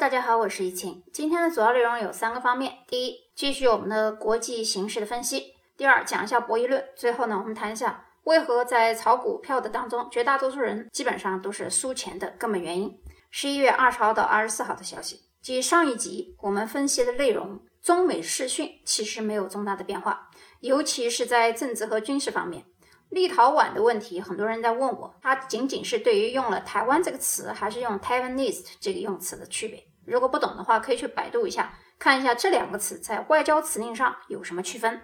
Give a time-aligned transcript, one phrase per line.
[0.00, 1.04] 大家好，我是怡晴。
[1.12, 12.98] 今天的主要内容有三个方面：第一，继续我们的国际形势的分析；第二，讲一下博弈论；最后呢，我们谈一下为何在炒股票的当中，绝大多数人基本上都是输钱的根本原因。
[13.30, 20.30] 十一月二十号到二十四号的消息，继上一集我们分析的内容，中美视讯其实没有重大的变化，
[20.60, 22.64] 尤其是在政治和军事方面。
[23.12, 29.84] 立陶宛的问题，很多人在问我，它仅仅是对于用了台湾这个词，还是用 Taiwanese 这个用词的区别。
[30.06, 35.02] 如果不懂的话，可以去百度一下，看一下这两个词在外交辞令上有什么区分。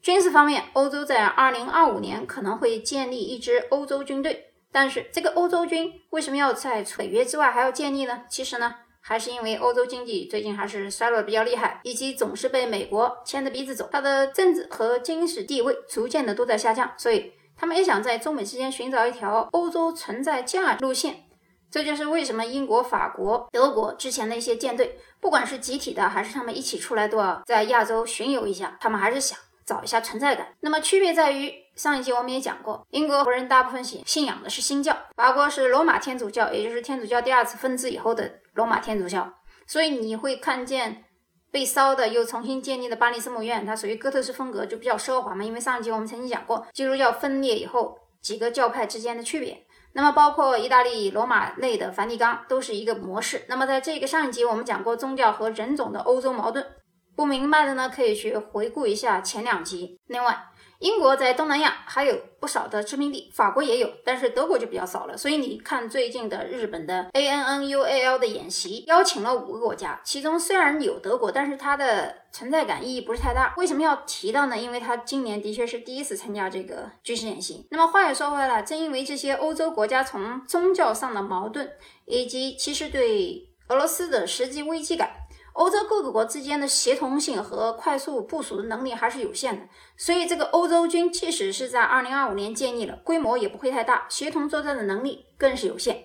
[0.00, 8.22] 军事方面，欧洲在二零二五年可能会建立一支欧洲军队，但是这个欧洲军为什么要在北约之外还要建立呢？
[8.30, 17.30] 其实呢，还是因为欧洲经济最近还是衰落的比较厉害，以及总是被美国牵着鼻子走，它的政治和军事地位逐渐的都在下降，所以。
[17.62, 21.22] 他们也想在中美之间寻找一条欧洲存在价路线，
[21.70, 28.76] 这就是为什么英国、法国、德国之前的一些舰队，不管是集体的还是他们一起出来，都要在亚洲巡游一下。
[28.80, 30.52] 他们还是想找一下存在感。
[30.58, 39.32] 那么区别在于，上一集我们也讲过，英国人大部分信信仰的是新教，法国是罗马天主教，也就是天主教第二次分支以后的罗马天主教。
[39.68, 41.04] 所以你会看见。
[41.52, 45.44] 被烧的又重新建立的巴黎圣母院，它属于哥特式风格，就比较奢华嘛。
[45.44, 49.64] 因为上一集我们曾经讲过，基督教分裂以后几个教派之间的区别。
[49.92, 53.44] 那么包括意大利罗马内的梵蒂冈都是一个模式。
[53.48, 56.66] 那么在这个上一集我们讲过宗教和人种的欧洲矛盾，
[57.14, 60.00] 不明白的呢可以去回顾一下前两集。
[60.06, 60.46] 另外。
[60.82, 65.16] 英国在东南亚还有不少的殖民地，法国也有，但是德国就比较少了。
[65.16, 73.54] 所以你看最近的日本的 A N N U A L 的演习，邀请了五个国家，其中虽然有德国，但是它的存在感意义不是太大。
[73.56, 74.58] 为什么要提到呢？
[74.58, 77.64] 因为它今年的确是第一次参加这个军事演习。
[77.70, 81.70] 那么话又说回来，正因为这些欧洲国家从宗教上的矛盾，
[82.06, 85.10] 以及其实对俄罗斯的实际危机感。
[85.54, 96.04] 欧洲各个国之间的协同性和快速部署的能力还是有限的，所以这个欧洲军即使是在二零二五年建立了，规模也不会太大，协同作战的能力更是有限。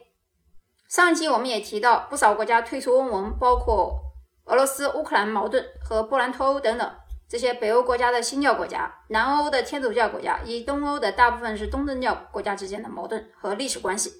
[0.89, 3.93] 上期我们也提到，不少国家退出欧盟，包括
[4.45, 6.91] 俄罗斯、乌克兰矛盾和波兰脱欧等等
[7.29, 14.13] 这些北欧国家的新教国家、南欧的天主教国家以及东欧的大部分是东正教国家之间的矛盾和历史关系。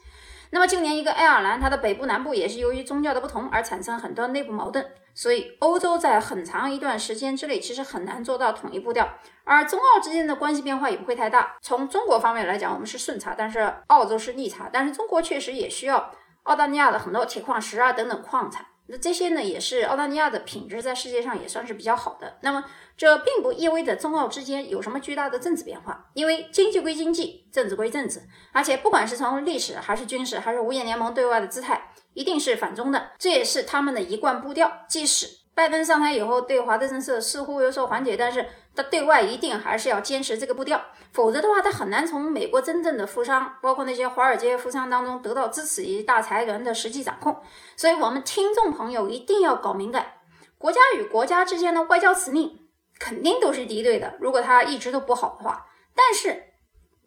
[0.52, 4.86] 那么，就连一个爱尔兰，它的北部、南部也是由于宗教的不同而产生很多内部矛盾。
[5.14, 9.10] 所以，欧洲在很长一段时间之内其实很难做到统一步调，
[9.44, 11.56] 而中澳之间的关系变化也不会太大。
[11.62, 14.70] 从中国方面来讲，我们是顺差，但是澳洲是逆差。
[14.72, 16.12] 但是中国确实也需要
[16.44, 18.66] 澳大利亚的很多铁矿石啊等等矿产。
[18.88, 22.38] 那这些呢，也是澳大利亚的品质在世界上也算是比较好的。
[22.42, 22.64] 那么，
[22.96, 28.22] 这并不意味着中澳之间有什么巨大的政治变化，因为经济归经济，政治归政治。
[28.54, 34.72] 而且，不管是从历史还是军事，还是五眼联盟对外的姿态，一定是反中的，这也是他们的一贯步调。
[34.88, 38.46] 即使拜登上台以后对华的政策似乎有所缓解，但是
[38.78, 40.80] 他对外一定还是要坚持这个步调，
[41.12, 47.36] 否则的话，他很难从美国真正的富商，包括那些华尔街富商当中得到支持以及大财团的实际掌控。
[47.76, 50.20] 所以，我们听众朋友一定要搞明白，
[50.60, 52.68] 国家与国家之间的外交辞令
[53.00, 54.16] 肯定都是敌对的。
[54.20, 56.47] 如果他一直都不好的话，但是。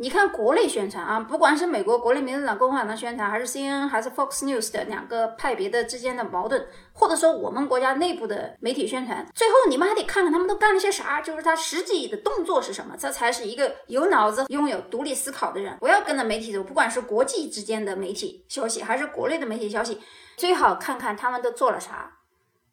[0.02, 15.76] 你看国内宣传啊，不管是美国国内民主党、共和党的宣传，还是 CNN 还是 Fox News 的两个派别的之间的矛盾，或者说我们国家内部的媒体宣传，最后你们还得看看他们都干了些啥，就是他实际的动作是什么，这才是一个有脑子、拥有独立思考的人。
[15.80, 20.00] 不要跟着媒体走，不管是国际之间的媒体消息，还是国内的媒体消息，
[20.38, 22.10] 最好看看他们都做了啥。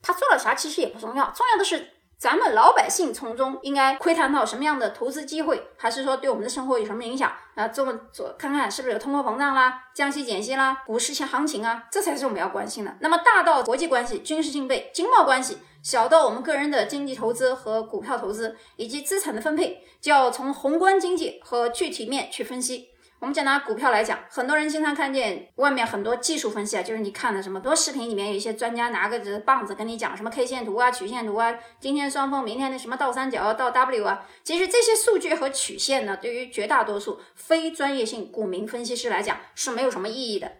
[0.01, 1.96] 他做了啥其实也不重要，重要的是。
[2.19, 7.67] 咱们老百姓从中应该窥探到什么样的投资机会，还是说对我们的生活有什么影响啊？
[7.67, 12.97] 这么做看看是不是有通货膨胀啦、降息减息啦、股市前行情啊，这才是我们要关心的。
[13.01, 22.89] 那么大到国际关系、军事竞备、经贸关系，小到我们个人的经济投资和股票投资以及资产的分配，就要从宏观经济和具体面去分析。
[23.19, 40.51] 我们就拿股票来讲，很多人经常看见外面很多技术分析啊，就是你看的什么多视频里面有一些专家拿个棒子跟你讲什么 K 线图啊、曲线图啊，今天双峰，明天的什么倒三角倒 W 啊，其实这些数据和曲线呢，对于绝大多数非专业性股民分析师来讲是没有什么意义的。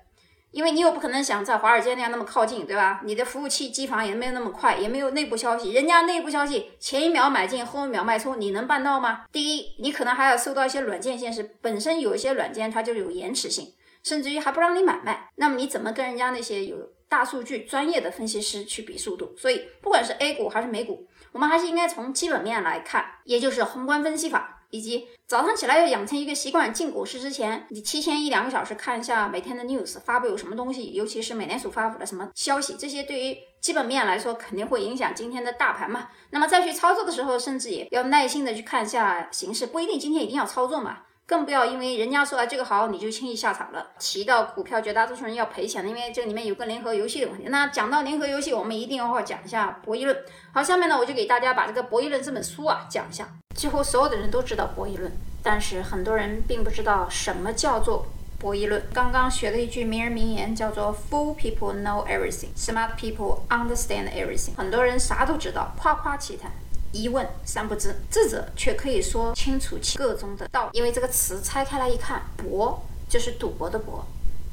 [0.52, 3.02] 因为你又不可能想在华尔街那样那么靠近，对吧？
[3.04, 5.74] 你的服务器机房也没有那么快，也没有内部消息。
[5.74, 9.26] 人家内部消息前一秒买进，后一秒卖出，你能办到吗？
[9.32, 13.74] 第一，你可能还要收到一些软件限制，本身有一些软件它就有延迟性，
[14.04, 15.30] 甚至于还不让你买卖。
[15.36, 16.78] 那么你怎么跟人家那些有
[17.10, 19.36] 大数据专业的分析师去比速度。
[19.38, 24.57] 所以，不管是 A 股还是美股，我们还是应该从基本面来看，也就是宏观分析法。
[24.70, 36.10] 以及早上起来要养成一个习惯，进股市之前，你提前一两个小时看一下每天的 news 发布有什么东西，尤其是美联储发布的什么消息，这些对于基本面来说肯定会影响今天的大盘嘛。
[36.32, 41.00] 那么再去操作的时候，甚至也要耐心的去看一下形势，不一定今天一定要操作嘛。
[41.28, 43.86] 更不要因为人家说啊这个好，你就轻易下场了。
[44.00, 47.44] 提到股票，绝大多数人要赔钱的，因为这里面有个联合游戏的问题。
[47.50, 50.18] 那讲到联合游戏，我们一定要讲一下博弈论。
[50.54, 53.28] 好，下面呢我就给大家把这个博弈论这本书啊讲一下。
[53.54, 55.12] 几乎所有的人都知道博弈论，
[55.44, 58.06] 但是很多人并不知道什么叫做
[58.40, 58.82] 博弈论。
[58.94, 64.56] 刚刚学了一句名人名言，叫做 “Fool people know everything, smart people understand everything”。
[64.56, 66.50] 很多人啥都知道，夸夸其谈。
[66.92, 70.70] 一问三不知，智者却可以说清楚其个中的道。
[70.74, 74.06] 因为这个词拆开来一看，博就是赌博的博，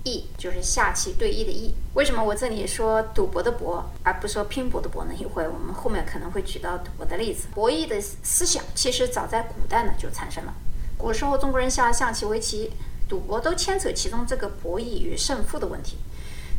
[0.05, 1.73] 弈就是下棋对弈的弈。
[1.95, 5.15] 为什么我这里说赌博的博，而不说拼搏的搏呢？
[5.19, 7.47] 一会儿我们后面可能会举到赌博的例子。
[7.55, 10.55] 博弈的思想其实早在古代呢就产生了。
[10.99, 12.71] 古时候中国人下象棋、围棋、
[13.09, 15.97] 赌博都牵扯其中这个博弈与胜负的问题。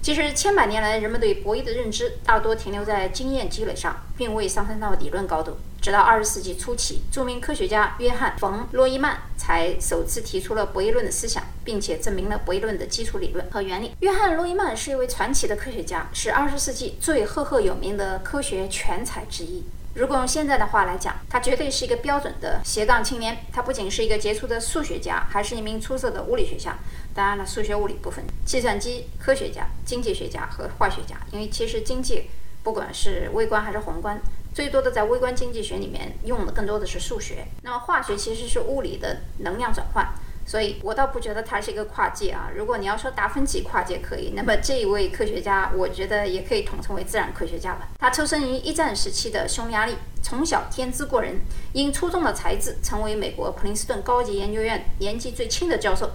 [0.05, 5.57] 其实千百年来，人们对博弈的认知大多停留在经验积累上，并未上升到理论高度。
[5.81, 13.93] 直到二十世纪初期，著名科学家约翰·冯·诺依曼才首次提出了博弈论的思想，并且证明了博弈论的基础理论和原理。
[14.01, 19.63] 约翰·诺依曼是一位传奇的科学家，是二十世纪最赫赫有名的科学全才之一。
[19.95, 23.45] 如果用现在的话来讲，他绝对是一个标准的斜杠青年。
[23.53, 26.77] 他不仅是一个杰出的数学家，还是一名出色的物理学家。
[27.13, 31.15] 当然了，数学物理部分，计算机科学家、经济学家和化学家。
[31.31, 32.29] 因为其实经济，
[32.61, 34.19] 不管是微观还是宏观，
[34.53, 37.47] 最多的在微观经济学里面用的更多的是数学。
[37.61, 40.05] 那么化学其实是物理的能量转换。
[40.45, 42.49] 所以我倒不觉得他是一个跨界啊。
[42.55, 47.89] 如果你要说达芬奇跨界可以，那么这一位科学家，我觉得也可以统称为自然科学家吧。
[47.99, 51.39] 他出生于一战时期的匈牙利，从小天资过人，
[51.73, 56.11] 因出众的才智，成为美国普林斯顿高级研究院年纪最轻的教授。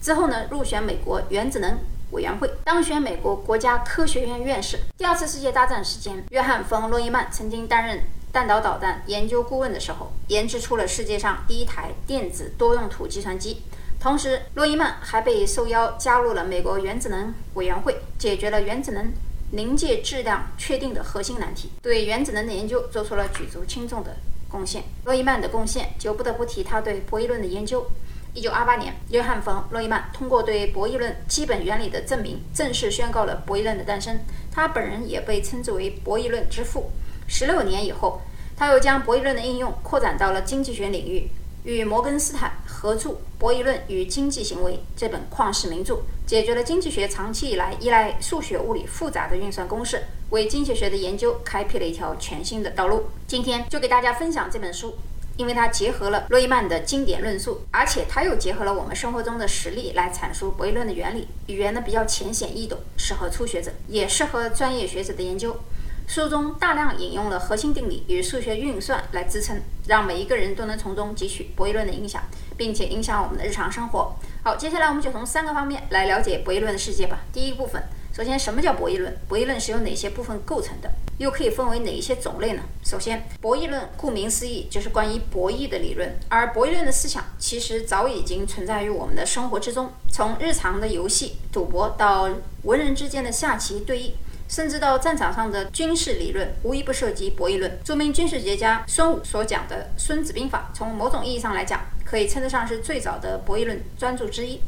[0.00, 1.78] 之后呢，入选美国原子能
[2.12, 4.78] 委员会，当选美国国家科学院院士。
[4.96, 8.00] 第二次世界大战时间，约翰·冯·诺依曼曾经担任。
[8.34, 13.62] 弹道导弹研究顾问的时候，研制出了世界上第一台电子多用途计算机。
[14.00, 19.12] 同时，洛伊曼还被受邀加入了美国原子能委员会，解决了原子能
[19.52, 24.16] 临界质量确定的核心难题，对原子能的研究做出了举足轻重的
[24.50, 24.82] 贡献。
[25.04, 27.86] 洛伊曼的贡献就不得不提他对博弈论的研究。
[28.34, 34.18] 一九二八年，约翰·冯·诺依曼通过对博弈论基本原理的证明，正式宣告了博弈论的诞生。
[34.50, 36.90] 他本人也被称之为博弈论之父。
[37.26, 38.20] 十六年以后，
[38.56, 41.28] 他又将博弈论的应用扩展到了经济学领域，
[41.64, 53.06] 与摩根斯坦合著《博弈论与经济行为》这本旷世名著，解决了经济学长期以来依赖数学物理复杂的运算公式，为经济学的研究开辟了一条全新的道路。
[53.26, 54.94] 今天就给大家分享这本书，
[55.36, 65.56] 因为它结合了洛伊曼的经典论述，而且它又结合了我们生活中的实例来阐述博弈论的原理，语言呢比较浅显易懂，适合初学者，也适合专业学者的研究。
[66.06, 72.22] 书中大量引用了核心定理与数学运算来支撑，让每一个人都能从中汲取博弈论的影响，
[72.56, 74.14] 并且影响我们的日常生活。
[74.42, 77.20] 好，接下来我们就从三个方面来了解博弈论的世界吧。
[77.32, 79.16] 第一部分，首先什么叫博弈论？
[79.26, 80.90] 博弈论是由哪些部分构成的？
[81.18, 82.62] 又可以分为哪一些种类呢？
[82.84, 92.28] 首先，博弈论顾名思义就是关于博弈的理论，而博弈论的思想其实早已经存在于我们的生活之中，从日常的游戏赌博到
[92.62, 94.10] 文人之间的下棋对弈。
[94.48, 97.78] 甚至到战场上的军事理论，无一不涉及博弈论。
[97.82, 104.60] 著名军事学家孙武所讲的《孙子兵法》，从某种意义上来讲，可以称得上是最早的博弈论专著之一。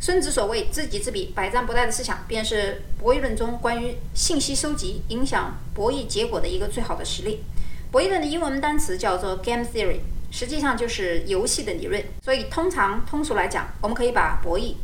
[0.00, 7.42] 孙子所谓“知己知彼，百战不殆”的思想，便是博弈论中关于信息收集影响博弈结果的一个最好的实例。
[7.90, 10.00] 博弈论的英文单词叫做 “game theory”，
[10.30, 12.04] 实际上就是游戏的理论。
[12.22, 14.74] 所以，通常通俗来讲，我们可以把博弈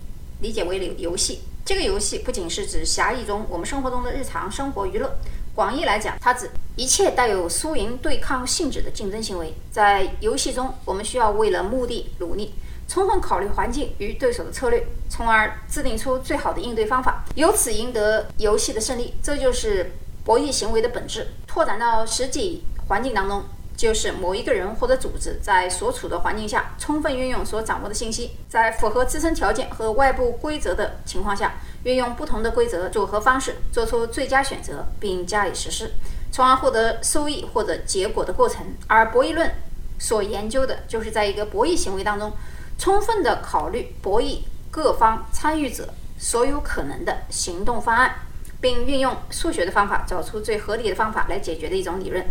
[0.41, 1.41] 理解为游游戏。
[1.71, 5.09] 这个游戏不仅是指狭义中我们生活中的日常生活娱乐，
[5.55, 9.55] 广义来讲，它指一切带有输赢对抗性质的竞争行为。
[9.71, 12.55] 在游戏中，我们需要为了目的努力，
[12.89, 19.15] 充分考虑环境与对手的策略，从而制定出最好的应对方法，由此赢得游戏的胜利。
[19.23, 19.93] 这就是
[20.25, 21.29] 博弈行为的本质。
[21.47, 23.45] 拓展到实际环境当中。
[23.81, 35.95] 就是某一个人或者组织在所处的环境下，充分运用所掌握的信息，在符合自身条件和外部规则的情况下，运用不同的规则组合方式，做出最佳选择并加以实施，
[36.31, 38.67] 从而获得收益或者结果的过程。
[38.87, 39.51] 而博弈论
[39.99, 42.31] 所研究的就是在一个博弈行为当中，
[42.77, 48.15] 充分的考虑博弈各方参与者所有可能的行动方案。
[48.63, 52.23] 并运用数学的方法找出最合理的方法来解决的一种理论。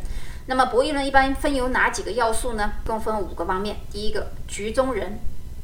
[0.50, 2.74] 那么博弈论一般分有哪几个要素呢？
[2.84, 5.20] 共分五个方面：第一个局中人，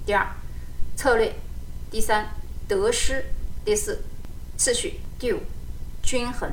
[0.06, 0.24] 第二
[0.96, 1.34] 策略，
[1.90, 2.30] 第三
[2.68, 3.26] 得失，
[3.66, 4.04] 第四
[4.56, 5.40] 次序，第五
[6.04, 6.52] 均衡。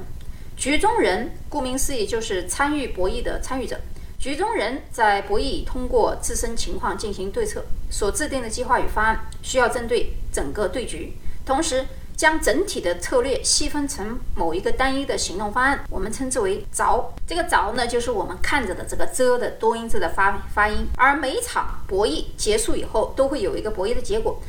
[0.56, 3.78] 局中人顾名思义就是参与博弈的参与者。
[4.18, 11.12] 局中人在博弈通过自身情况进行对策，所制定的计划与方案需要针对整个对局，
[11.44, 11.84] 同时
[12.16, 17.12] 将整体的策略细分成某一个单一的行动方案，我们称之为着。
[17.26, 20.86] 这个着呢，就是我们看着的这个遮的多音字的发发音。
[20.96, 24.40] 而每一场博弈结束以后，都会有一个博弈的结果，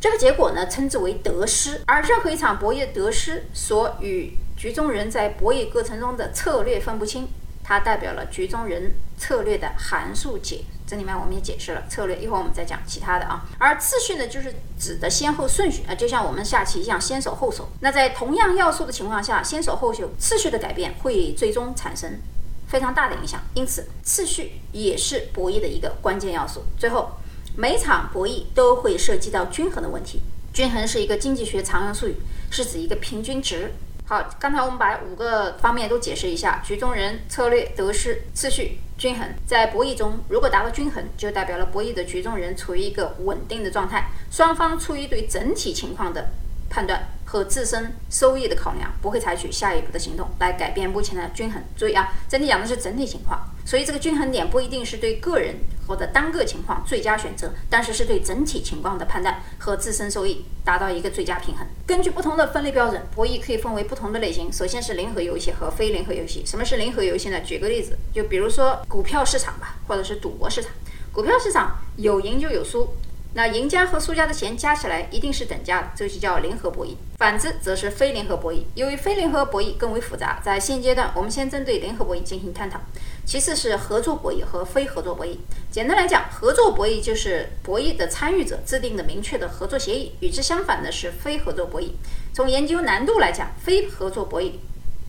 [0.00, 1.80] 这个结果呢，称之为得失。
[1.86, 7.28] 而任何一场博弈的得失，所与局中人在博弈过程中的策略分不清。
[7.62, 13.44] 它代表了局中人策略的函数解，这里面我们也解释了策略，一会儿我们再讲其他的啊。
[13.58, 17.68] 而次序呢，就是指的先后顺序啊，就像我们下棋一样，先手后手。
[17.80, 22.18] 那在同样要素的情况下，先手后手次序的改变会最终产生
[22.66, 26.64] 非常大的影响，因此次序也是博弈的一个关键要素。
[26.78, 27.10] 最后，
[27.54, 30.22] 每场博弈都会涉及到均衡的问题，
[30.54, 32.16] 均衡是一个经济学常用术语，
[32.50, 33.74] 是指一个平均值。
[34.10, 39.24] 好，刚才我们把五个方面都解释一下：局中人、策略、得失、次序、均衡。
[39.46, 46.28] 在博弈中，如果达到均衡，就代表了博弈的局中人处于一个稳定的状态，双方出于对整体情况的
[46.68, 47.06] 判断。
[47.30, 51.62] 和自身收益的考量，不会采取下一步的行动来改变目前的均衡。
[51.76, 55.54] 注意啊，这里讲的是整体情况，所以这个均衡点不一定是对个人
[55.90, 61.66] 或者单个情况最佳选择，但是是对整体情况的判断和自身收益达到一个最佳平衡。
[61.84, 64.52] 根据不同的分类标准，博弈可以分为不同的类型。
[64.52, 66.44] 首先是零和游戏和非零和游戏。
[66.46, 67.40] 什么是零和游戏呢？
[67.40, 70.70] 举个例子，就比如说股票市场吧，或者是赌博市场。
[71.12, 72.88] 股票市场有赢就有输。
[73.32, 76.96] 那赢家和输家的钱加起来一定是等价的，这就叫零和博弈。
[77.16, 78.62] 反之则是非零和博弈。
[78.74, 82.80] 由于非零和博弈更为复杂，在现阶段我们先针对零和博弈进行探讨。
[83.24, 85.36] 其次是合作博弈和非合作博弈。
[85.70, 91.90] 简单来讲，合作博弈就是博弈的参与者制定的明确的合作协议；与之相反的是非合作博弈。
[92.32, 94.52] 从研究难度来讲，非合作博弈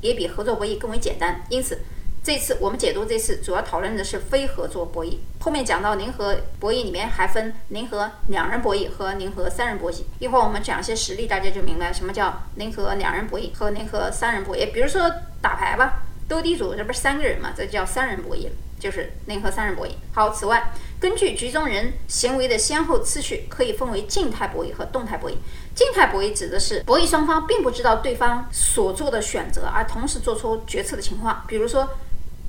[0.02, 1.44] 也比合作博弈更为简单。
[1.50, 1.80] 因此。
[2.24, 5.18] 这次我们解读这次主要讨论的是非合作博弈。
[5.40, 10.04] 后面讲到零和博弈里面还分零和两人博弈和零和三人博弈。
[10.20, 14.72] 一会儿我们讲一些实例，大家就明白什么叫零和两人博弈和零和三人博弈。
[14.72, 15.12] 比如说
[15.42, 18.50] 打牌吧，斗地主这不是三个人嘛，这叫三人博弈，
[18.80, 19.94] 就是零和三人博弈。
[20.14, 25.34] 好，此外，根据局中人行为的先后次序，可以分为静态博弈和动态博弈。
[25.74, 31.44] 静态博弈指的是博弈双方并不知道对方所做的选择，而同时做出决策的情况。
[31.48, 31.90] 比如说。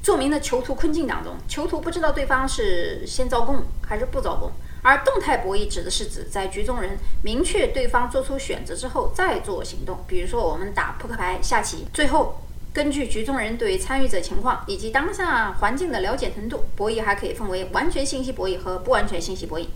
[0.03, 4.51] 著名的囚徒困境当中，囚徒不知道对方是先招供还是不招供。
[4.83, 9.97] 而动态博弈指的是指在局中人明确对方做出选择之后再做行动。
[10.09, 12.41] 比如说我们打扑克牌、下棋，最后
[12.73, 19.67] 根据局中人对参与者情况以及当下环境的了解程度，博弈还可以分为完全信息博弈和不完全信息博弈。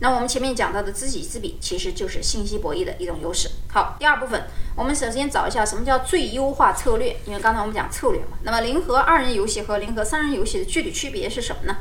[0.00, 3.48] 那我们前面讲到的知己知彼，其实就是信息博弈的一种优势。
[3.72, 4.44] 好，第二部分，
[4.76, 7.16] 我们首先找一下什么叫最优化策略。
[7.26, 11.78] 因为刚才我们讲策略嘛，那么零和二人游戏和零和三人游戏的具体区别是什么呢？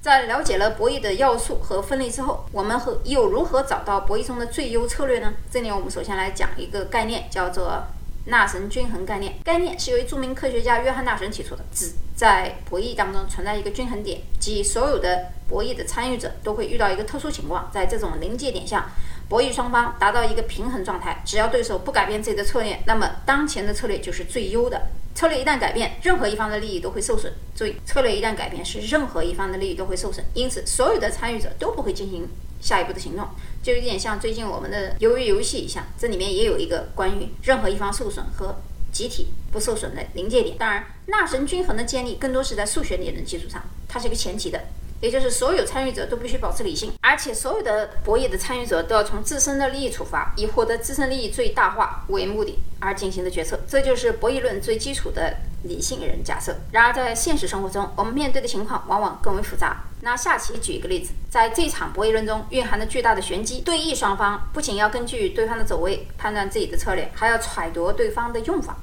[0.00, 5.32] 在了解了博弈的要素和分类之后，我们和又如何找到博弈中的最优策略呢？
[5.50, 7.84] 这里我们首先来讲一个概念，叫做。
[8.26, 18.90] 纳什均衡概念，概念是由著名科学家约翰纳什提出的，指在博弈当中存在一个均衡点，即所有的博弈的参与者都会遇到一个特殊情况，在这种临界点下，
[19.32, 21.22] 博弈双方达到一个平衡状态。
[21.24, 24.88] 只要对手不改变自己的策略，那么当前的策略就是最优的。
[25.14, 27.32] 策略一旦改变，任何一方的利益都会受损。
[27.56, 30.22] 注意，策略一旦改变，是任何一方的利益都会受损。
[30.34, 32.28] 因此，所有的参与者都不会进行。
[32.60, 33.26] 下一步的行动
[33.60, 38.54] 就有点像最近我们的鱿鱼游戏一样，这里面也有一个关于任何一方受损和
[38.92, 40.58] 集体不受损的临界点。
[40.58, 44.60] 当然，纳什均衡的建立更多是在数学理论基础上，它是一个前提的，
[45.02, 53.58] 也就是所有参与者都必须保持理性，而且所有的博弈的参与者都要从自身的利益出发，以获得自身利益最大化为目的而进行的决策。
[53.66, 56.54] 这就是博弈论最基础的理性人假设。
[56.70, 59.82] 然而，在现实生活中，我们面对的情况往往更为复杂。
[60.02, 68.74] 那下棋举一个例子，在这场博弈论中蕴含着巨大的玄机，对弈双方不仅要根据对方的走位判断自己的策略，还要揣度对方的用法；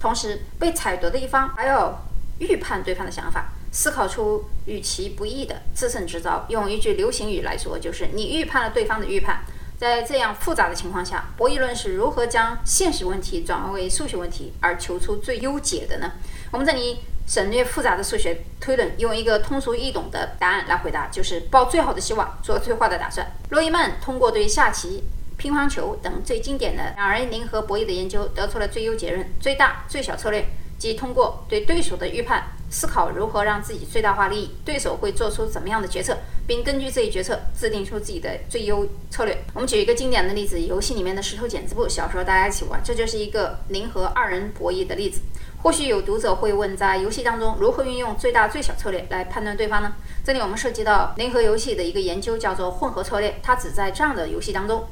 [0.00, 2.04] 同时，被采夺的一方还要
[2.40, 6.44] 预判对方的想法，思考出与其不易的制胜之招。
[6.48, 9.44] 用一句流行语来说，就是你预判了对方的预判。
[9.78, 16.12] 在这样复杂的情况下，博弈论是如何将现实问题转化为数学问题而求出最优解的呢？
[16.50, 16.98] 我们这里。
[17.28, 23.30] 省略复杂的数学推论，用一个通俗易懂的答案来回答，就是抱最好的希望，做最坏的打算。
[23.50, 25.04] 罗伊曼通过对下棋
[25.36, 30.42] 乒乓球等最经典的两人零和博弈的研究，得出了最优结论：最大最小策略，
[30.78, 39.36] 即通过对对手的预判，思考如何让自己最大化利益，对手会做出怎么样的决策，并根据这一决策制定出自己的最优策略。
[39.54, 45.20] 我们举一个经典的例子：游戏里面的石头剪子布，小时候大家一起玩，这就是一个零和二人博弈的例子。
[45.60, 49.94] 或许有读者会问，在游戏当中如何运用最大最小策略来判断对方呢？
[50.24, 53.40] 这里我们涉及到零和游戏的一个研究，叫做混合策略。
[53.42, 54.86] 它只在这样的游戏当中，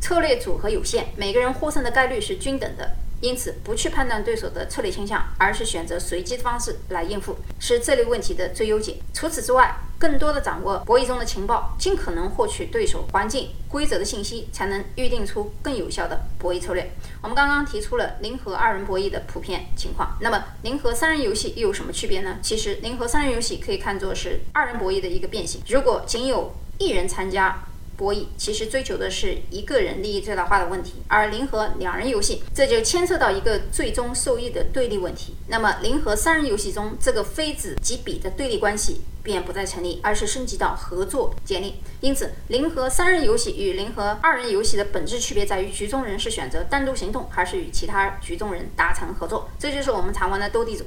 [0.00, 2.96] 策略组合有限，每个人获胜的概率是均等的。
[3.22, 8.96] 因此，不去判断对手的策略倾向，而是选择随机的方式来应付，是这类问题的最优解。
[9.14, 16.90] 除此之外，更多的掌握博弈中的情报，尽可能获取对手环境规则的信息，才能预定出更有效的博弈策略。
[17.22, 22.38] 我们刚刚提出了零和二人博弈的普遍情况，那么零和三人游戏又有什么区别呢？
[22.42, 25.62] 其实，零和三人游戏可以看作是二人博弈的一个变形。
[25.68, 27.62] 如果仅有一人参加，
[28.02, 35.36] 博弈其实追求的是一个人利益最大化的问题，而零和两人游戏这就牵涉到一个最终受益的对立问题。
[35.46, 41.76] 那么零和三人游戏中，这个非子即彼的对立关系便不再成立，而是升级到合作建立。
[42.00, 49.48] 因此，零和三人游戏与零和二人游戏的本质区别在于，局中人是选择单独行动，还是与其他局中人达成合作。
[49.60, 50.84] 这就是我们常玩的斗地主。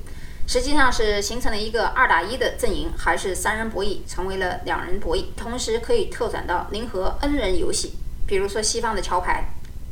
[0.48, 7.94] 实际上是形成了一个二打一的阵营，还是三人博弈成为了两人博弈，同时可以拓展到零和 N 人游戏，
[8.28, 9.50] 比如说西方的桥牌，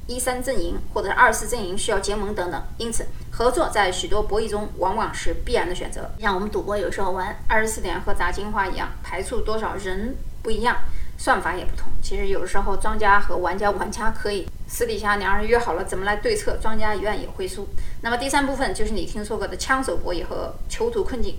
[0.08, 2.64] 一三阵营或者二四阵营需要结盟等等。
[2.78, 6.12] 因此，合作在许多博弈中往往是必然的选择。
[6.20, 10.78] 像我们赌博有时候玩二十四点和砸金花一样，排除多少人不一样。
[11.18, 17.68] 算法也不同，其实有时候庄家和玩家，玩家可以私底下两人约好了怎么来对策，庄家一样也会输。
[18.02, 21.38] 那么第三部分就是你听说过的枪手博弈和囚徒困境，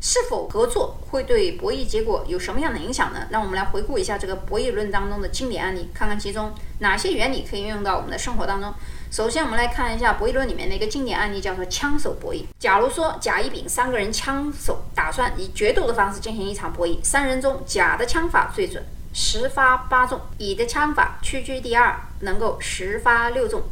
[0.00, 3.26] 是否合作会对博弈结果有什么样的影响呢？
[3.28, 8.72] 让我们来回顾一下这个博弈论当中的经典案例，看看其中哪些原理可以运用到我们的生活当中。
[9.10, 12.44] 首先，我们来看一下博弈论里面的一个经典案例，叫做枪手博弈。
[12.58, 18.82] 假如说甲、乙、丙三个人枪手打算以决斗的方式进行一场博弈，三人中甲的枪法最准。
[19.18, 23.62] 十发八中，乙的枪法屈居第二，能够十发六中；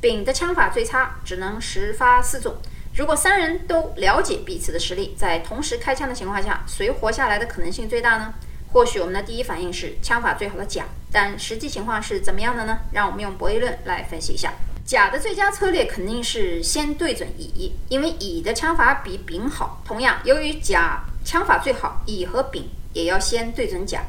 [0.00, 2.56] 丙的枪法最差，只能十发四中。
[2.94, 8.32] 如果三人都了解彼此的实力，在同时开枪的情况下，谁活下来的可能性最大呢？
[8.72, 12.78] 或许我们的第一反应是枪法最好的甲，但实际情况是怎么样的呢？
[12.92, 14.54] 让我们用博弈论来分析一下。
[14.86, 19.82] 甲的最佳策略肯定是先对准乙，因为乙的枪法比丙好。
[19.84, 24.02] 同样，由于甲枪法最好，乙和丙也要先对准甲。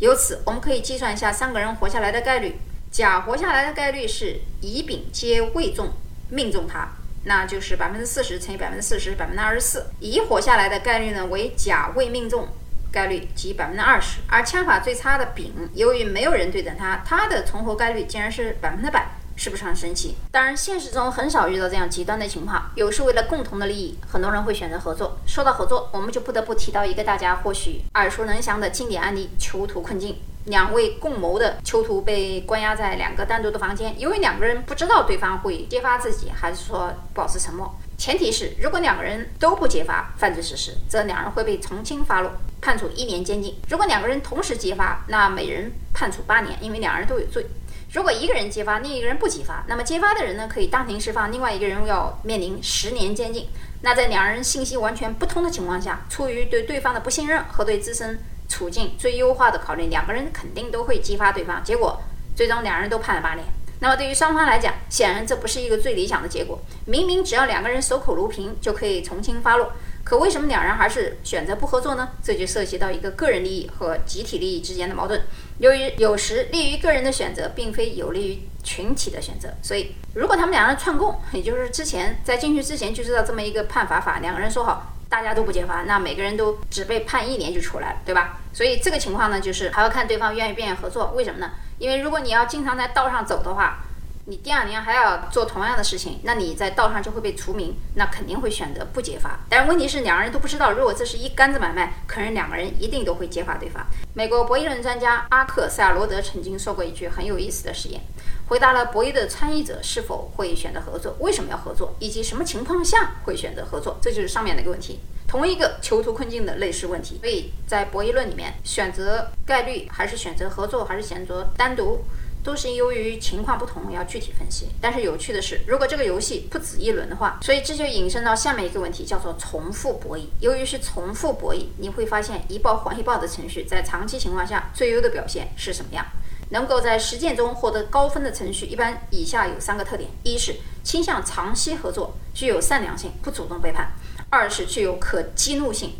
[0.00, 2.56] 由此，我们可以计算一下三个人活下来的概率。
[2.90, 5.90] 甲活下来的概率是乙、丙皆未中，
[6.30, 6.88] 命中他，
[7.24, 9.86] 那就是百分之四十乘以百分之四十，百分之二十四。
[10.00, 12.48] 乙活下来的概率呢为甲未命中
[12.90, 14.20] 概率即百分之二十。
[14.26, 19.06] 而枪法最差的丙，由于没有人对准他，他的存活概率竟然是百分之百。
[19.40, 20.16] 是不是很神奇？
[20.30, 22.70] 当然，现实中很少遇到这样极端的情况。
[22.74, 25.16] 有时为了共同的利益，很多人会选择合作。
[25.26, 30.18] 说到合作，我们就不得不提到一个大家或许耳熟能详的经典案例——囚徒困境。
[30.44, 37.74] 两位共谋的囚徒被关押在两个单独的房间，因为两个人不知道对方会揭发自己，还是说保持沉默。
[37.96, 43.54] 前提是，如果两个人都不揭发犯罪事实，则两人会被从轻发落，判处一年监禁。
[43.70, 47.46] 如果两个人同时揭发，那每人判处八年，因为两人都有罪。
[47.92, 53.48] 如果一个人揭发，另一个人不揭发，那么揭发的人呢可以当庭释放，另外一个人要面临十年监禁。
[53.82, 61.64] 那在两人信息完全不通的情况下，出于对对方的不信任和对自身处境最优化的考虑，两个人肯定都会激发对方。
[61.64, 62.00] 结果
[62.36, 63.44] 最终两人都判了八年。
[63.80, 66.60] 那么对于双方来讲，显然这不是一个最理想的结果。
[66.84, 69.72] 明明只要两个人守口如瓶就可以从轻发落。
[70.10, 72.08] 可为什么两人还是选择不合作呢？
[72.20, 75.22] 这就涉及到一个个人利益和集体利益之间的矛盾。
[75.58, 88.40] 由于有时利于个人的选择，并非有利于群体的选择，所以如果他们两人串供，也就是之前在进去之前就知道这么一个判罚法，两个人说好大家都不揭发，那每个人都只被判一年就出来了，对吧？
[88.52, 91.12] 所以这个情况呢，就是还要看对方愿意不愿意合作。
[91.14, 91.52] 为什么呢？
[91.78, 93.84] 因为如果你要经常在道上走的话。
[94.30, 99.40] 你第二年还要做同样的事情，那你在道上就会被除名，那肯定会选择不揭发。
[99.48, 103.84] 但是问题是，两个人都不知道，如果这是一竿子买卖，可能两个人一定都会揭发对方。
[104.14, 108.00] 美国博弈论专家阿克塞尔罗德曾经说过一句很有意思的实验，
[108.46, 117.18] 回答了博弈的参与者是否会选择合作，为什么要合作，以及什么情况下会选择合作，这就是上面的一个问题，同一个囚徒困境的类似问题。
[117.20, 122.04] 所以在博弈论里面，选择概率还是选择合作，还是选择单独？
[122.42, 124.68] 都是由于情况不同，要具体分析。
[124.80, 130.24] 但是有趣的是，如果这个游戏不止一轮的话，所以这就引申到下面一个问题，叫做重复博弈。
[130.40, 136.06] 由于是重复博弈，你会发现一报还一报的程序在长期情况下最优的表现是什么样？
[136.52, 143.86] 能够在实践中获得高分的程序，一般以下有三个特点：一是倾向长期合作，具有善良性，不主动背叛；
[144.30, 145.92] 二是具有可激怒性，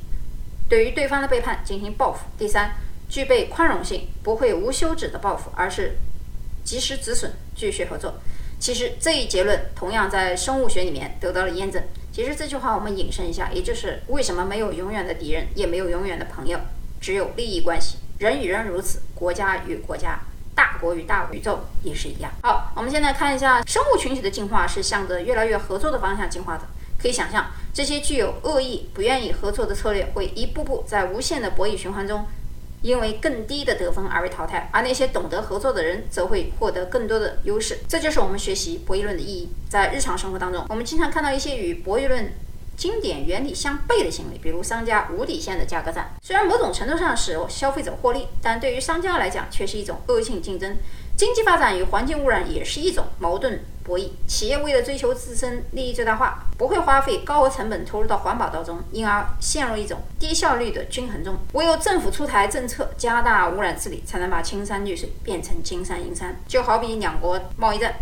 [0.69, 2.75] 对于对方的背叛进行报复；第三，
[3.09, 5.97] 具备宽容性，不会无休止的报复，而是
[6.71, 8.15] 及时止损，继续合作。
[8.61, 11.83] 其实这一结论同样在生物学里面得到了验证。
[12.13, 16.61] 其实这句话我们引申一下，也就是为什么没有永远的敌人，也没有永远的朋友，
[17.01, 17.97] 只有利益关系。
[18.21, 20.21] 人与人如此，国家与国家，
[20.55, 22.31] 大国与大宇宙也是一样。
[22.45, 26.63] 好，我们现在看一下生物群体的进化是向着越来越合作的方向进化的。
[27.03, 32.25] 可以想象，这些具有恶意、不愿意合作的策略会一步步在无限的博弈循环中。
[32.83, 37.79] 因为更低的得分而被淘汰，而那些懂得合作的人则会获得更多的优势。
[37.87, 39.49] 这就是我们学习博弈论的意义。
[39.69, 42.33] 在日常生活当中，我们经常看到一些与博弈论
[42.77, 46.15] 经典原理相悖的行为，比如商家无底线的价格战。
[46.23, 50.77] 虽然某种程度上使消费者获利，但对于商家来讲却是一种恶性竞争。
[51.21, 54.09] 经济发展与环境污染也是一种矛盾博弈。
[54.27, 61.37] 企业为了追求自身利益最大化，不会花费高额成本投入到环保当中，因而陷入一种低效率的均衡中。
[61.53, 66.35] 唯有政府出台政策，加大污染治理，才能把青山绿水变成金山银山。
[66.49, 67.95] 就好比两国贸易战，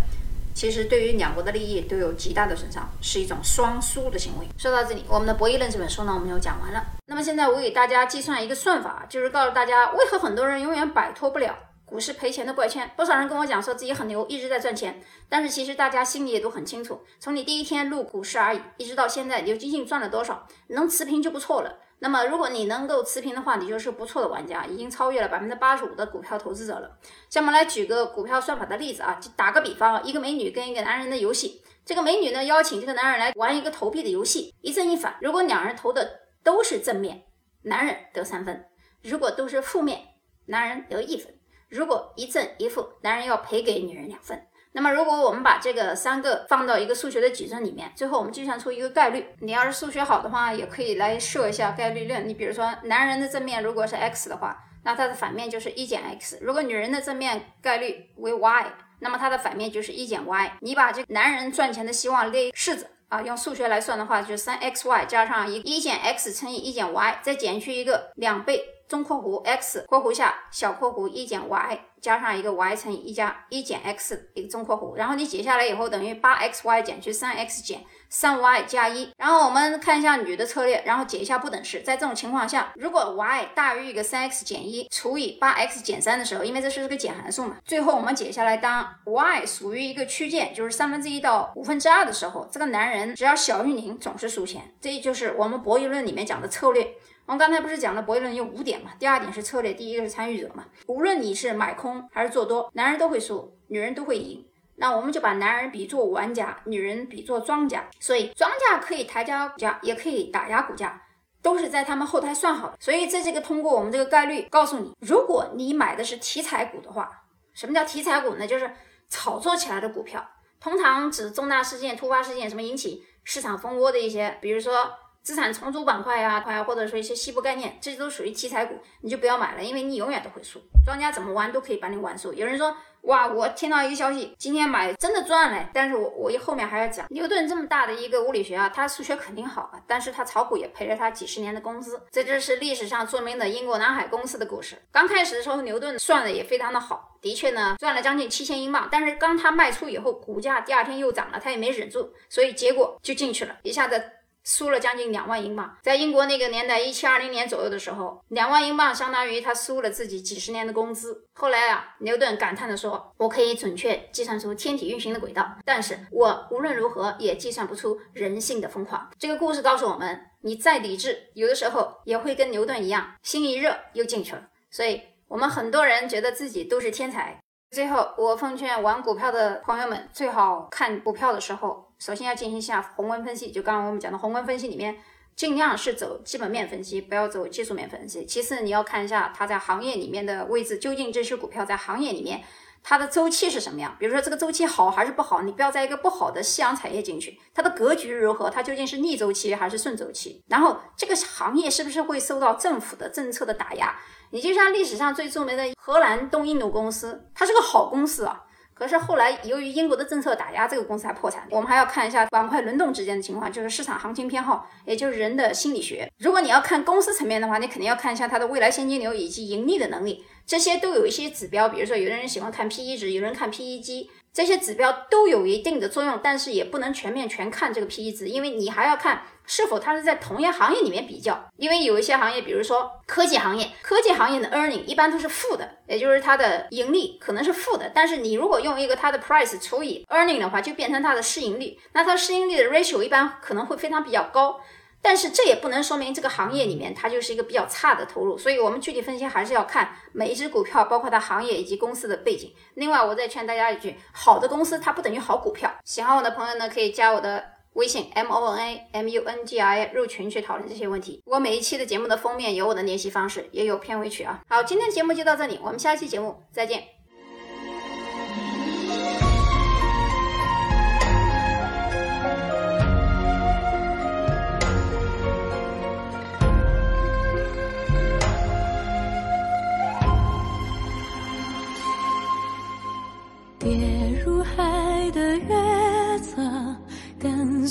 [0.55, 4.47] 其实对于两国的利益都有极大的损伤，是一种双输的行为。
[4.57, 6.85] 说到这里，我们的《博弈论》这本书呢，我们就讲完了。
[7.07, 11.53] 那么现在我给大家计算一个算法，就是告诉大家为何很多人永远摆脱不了。
[11.89, 15.03] 股市赔钱的怪圈，不少人跟我讲说自己很牛，一直在赚钱。
[15.29, 20.47] 但是其实大家心里也都很清楚，从你第一天入股市而已，一直到现在，你究竟赚了多少？
[20.69, 21.79] 能持平就不错了。
[22.01, 26.99] 那么如果你能够持平的话，你就是不错的玩家，已经超越了百分之八十五的股票投资者了。
[27.31, 35.17] 下面来举个股票算法的例子啊，打个比方，一个美女跟一个男人的游戏，这个美女呢邀请这个男人来玩一个投币的游戏，一正一反。
[35.21, 37.25] 如果两人投的都是正面，
[37.63, 38.55] 男人得三分；
[39.03, 40.01] 如果都是负面，
[40.47, 41.35] 男人得一分。
[41.69, 44.47] 如果一正一负，男人要赔给女人两分。
[44.73, 49.27] 那么，如果我们把这个三个放到一个数学的矩阵里面，最后我们计算出一个概率。
[49.41, 52.29] 你要是数学好的话，也可以来设一下概率论。
[52.29, 56.39] 你比如说，男人的正面如果是 x 的话，那它的反面就是一减 x。
[56.43, 60.57] 如果女人的正面概率为 y，那么它的反面就是一减 y。
[60.61, 68.63] 你把这个男人赚钱的希望列式子啊，用数学来算的话，就是三 xy 加上一一减 x 乘以一减 y，再减去一个两倍。
[68.89, 79.13] 中括弧 x 括弧下小括弧一减 y 加上一个 y 乘以一加一减 x 一个中括弧，然后你解下来以后等于八 x y 减去三 x 减三 y 加一。
[79.19, 81.83] 然后我们看一下女的策略，然后解一下不等式。
[81.83, 94.73] 在这种情况下，如果 y 大于一个三 x 减一除以八 x 减三的时候，因为这是个减函数嘛，最后我们解下来，当 y 属于一个区间，就是三分之一到五分之二的时候，这个男人只要小于零总是输钱。
[94.81, 96.89] 这就是我们博弈论里面讲的策略。
[97.29, 98.91] 我们刚才不是讲了博弈论有五点嘛？
[98.99, 100.65] 第二点是策略，第一个是参与者嘛。
[100.87, 104.43] 无论你是买空还是做多，男人都会输，女人都会赢。
[104.77, 107.87] 那我们就把男人比作玩家，女人比作庄家。
[108.01, 111.03] 所以庄家可以抬价股价，也可以打压股价，
[111.43, 112.79] 都是在他们后台算好的。
[112.81, 117.11] 所以在这个通过我们这个概率告诉你，如果你买的是题材股的话，
[117.53, 118.47] 什么叫题材股呢？
[118.47, 118.71] 就是
[119.11, 120.27] 炒作起来的股票，
[120.59, 124.91] 通常指重大事件、突发事件，什么引起市场蜂窝的一些，比如说。
[125.29, 130.59] 资产重组板块呀，或者说一些西部概念，这些都属于题材股，你就不要买了，因为你永远都会输。
[130.87, 132.33] 庄家怎么玩都可以把你玩输。
[132.33, 142.01] 有人说，哇，我听到一个消息，今天买真的赚了，但是我我后面还要讲，牛顿这么大的一个物理学啊，他数学肯定好啊，但是他炒股也赔了他几十年的工资。
[142.11, 144.77] 这就是历史上著名的英国南海公司的故事。
[144.91, 154.03] 刚开始的时候，牛顿算的也非常的好，的确呢赚了将近七千英镑，但是刚他卖出以后，股价第二天又涨了，他也没忍住，所以结果就进去了，一下子。
[154.49, 161.23] 输了将近两万英镑，在英国那个年代，一七二零年左右的时候，两万英镑相当于他输了自己几十年的工资。
[161.35, 174.43] 后来啊，牛顿感叹地说：“我可以准确计算出天体运行的轨道，但是我无论如何也计算不出人性的疯狂。”这个故事告诉我们，你再理智，有的时候也会跟牛顿一样，心一热又进去了。
[174.71, 177.39] 所以，我们很多人觉得自己都是天才。
[177.71, 181.87] 最后，我奉劝玩股票的朋友们，最好看股票的时候。
[181.99, 184.97] 首先要进行一下宏观分析，就刚刚我们讲的宏观分析里面，
[185.35, 188.25] 尽量是走基本面分析，不要走技术面分析。
[188.25, 192.43] 其次，你要看一下它在行业里面的位置，究竟这些股票在行业里面
[192.85, 193.97] 它的周期是什么样？
[193.99, 195.43] 比如说这个周期好还是不好？
[195.43, 198.49] 你不要在一个不好的夕阳产业进去，它的格局如何？
[198.49, 200.41] 它究竟是逆周期还是顺周期？
[200.47, 203.99] 然后这个行业是不是会受到政府的政策的打压？
[204.31, 208.45] 你就像历史上最著名的荷兰东印度公司，它是个好公司啊。
[208.79, 211.47] 可是后来由于英国的政策打压，这个公司还破产。
[211.51, 216.09] 我们还要看一下板块轮动之间的情况，就是市场行情偏好，也就是人的心理学。
[216.19, 221.69] 如果你要看公司层面的话，你肯定要看一下它的未来现金流以及盈利的能力，这些都有一些指标。
[221.69, 224.09] 比如说，有的人喜欢看 P/E 值，有人看 PEG。
[224.39, 231.45] 这些指标都有一定的作用，但是也不能全面全看这个 P/E 值，因为你还要看是否它是在同一行业里面比较。
[231.57, 237.91] 因为有一些行业，比如说科技行业，科技行业的 earning 一般都是负的，也就是它的盈利可能是负的。
[237.93, 244.61] 但是你如果用一个它的 price 除以 earning 的话，就变成它的市盈率，那它市盈率的 ratio 一般可能会非常比较高。
[245.01, 252.53] 但是这也不能说明这个行业里面它就是一个比较差的投入，所以我们具体分析还是要看每一只股票，包括它行业以及公司的背景。
[252.75, 255.73] 另外，我再劝大家一句，好的公司它不等于好股票。
[255.85, 261.23] 喜欢我的朋友呢，可以加我的微信 m o n a m u n g i 入群去讨论这些问题。
[261.25, 264.41] 我每一期的节目的封面有我的联系方式，也有片尾曲啊。
[264.49, 266.98] 好，今天节目就到这里，我们下期节目再见。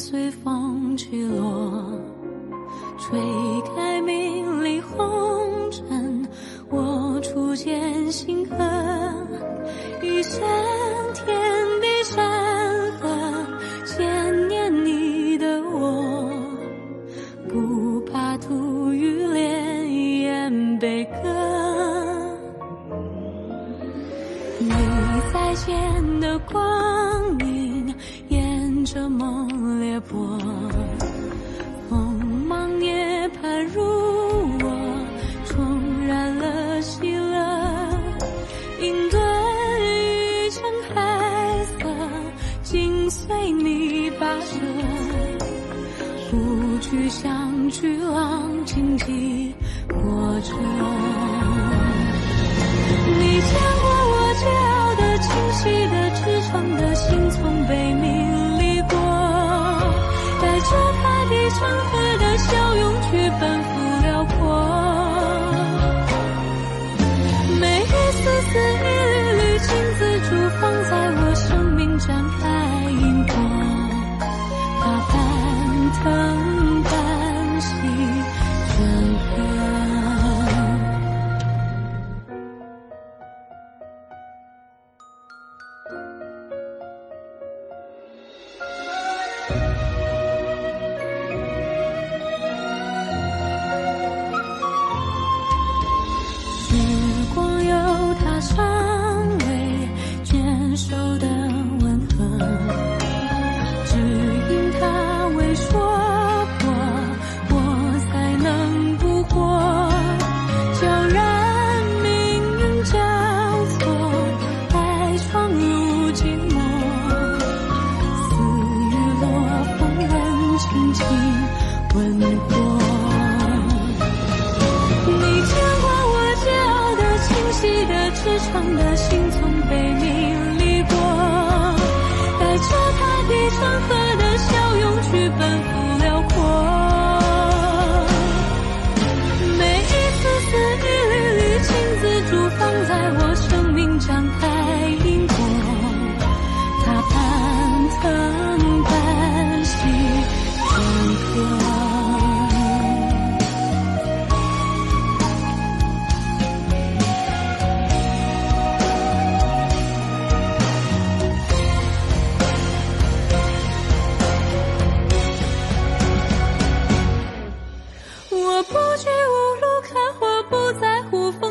[0.09, 1.83] 随风起落，
[2.97, 3.19] 吹
[3.75, 6.25] 开名利红尘，
[6.69, 8.55] 我初见星河，
[10.01, 10.41] 一线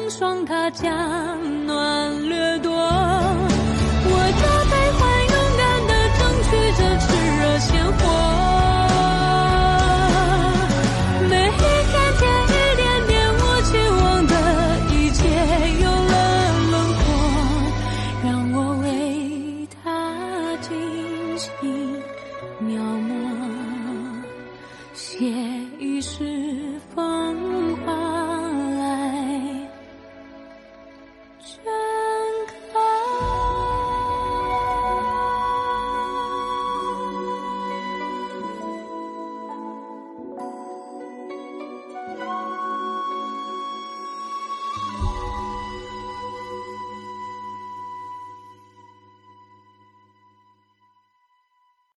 [0.09, 1.95] 霜，它将暖。